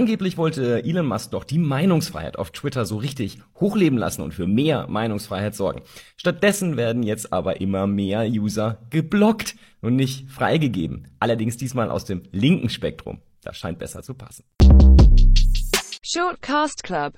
Angeblich 0.00 0.38
wollte 0.38 0.82
Elon 0.82 1.04
Musk 1.04 1.32
doch 1.32 1.44
die 1.44 1.58
Meinungsfreiheit 1.58 2.38
auf 2.38 2.52
Twitter 2.52 2.86
so 2.86 2.96
richtig 2.96 3.36
hochleben 3.56 3.98
lassen 3.98 4.22
und 4.22 4.32
für 4.32 4.46
mehr 4.46 4.86
Meinungsfreiheit 4.88 5.54
sorgen. 5.54 5.82
Stattdessen 6.16 6.78
werden 6.78 7.02
jetzt 7.02 7.34
aber 7.34 7.60
immer 7.60 7.86
mehr 7.86 8.26
User 8.26 8.78
geblockt 8.88 9.56
und 9.82 9.96
nicht 9.96 10.30
freigegeben. 10.30 11.08
Allerdings 11.18 11.58
diesmal 11.58 11.90
aus 11.90 12.06
dem 12.06 12.22
linken 12.32 12.70
Spektrum. 12.70 13.20
Das 13.42 13.58
scheint 13.58 13.78
besser 13.78 14.02
zu 14.02 14.14
passen. 14.14 14.44
Shortcast 16.02 16.82
Club 16.82 17.08